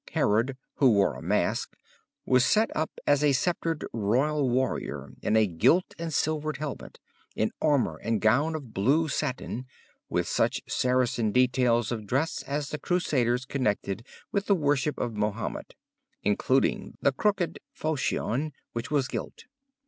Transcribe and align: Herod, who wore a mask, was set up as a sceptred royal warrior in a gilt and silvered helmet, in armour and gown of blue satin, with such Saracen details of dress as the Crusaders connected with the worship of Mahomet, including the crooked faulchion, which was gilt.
Herod, 0.13 0.57
who 0.77 0.89
wore 0.93 1.13
a 1.13 1.21
mask, 1.21 1.77
was 2.25 2.43
set 2.43 2.75
up 2.75 2.89
as 3.05 3.23
a 3.23 3.33
sceptred 3.33 3.85
royal 3.93 4.49
warrior 4.49 5.11
in 5.21 5.37
a 5.37 5.45
gilt 5.45 5.93
and 5.99 6.11
silvered 6.11 6.57
helmet, 6.57 6.99
in 7.35 7.51
armour 7.61 7.97
and 7.97 8.19
gown 8.19 8.55
of 8.55 8.73
blue 8.73 9.07
satin, 9.09 9.67
with 10.09 10.27
such 10.27 10.63
Saracen 10.67 11.31
details 11.31 11.91
of 11.91 12.07
dress 12.07 12.41
as 12.47 12.69
the 12.69 12.79
Crusaders 12.79 13.45
connected 13.45 14.03
with 14.31 14.47
the 14.47 14.55
worship 14.55 14.97
of 14.97 15.13
Mahomet, 15.15 15.75
including 16.23 16.97
the 17.03 17.11
crooked 17.11 17.59
faulchion, 17.75 18.53
which 18.73 18.89
was 18.89 19.07
gilt. 19.07 19.43